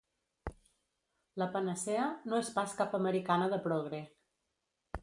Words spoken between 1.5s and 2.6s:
panacea no és